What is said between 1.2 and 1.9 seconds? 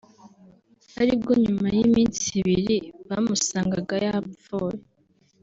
nyuma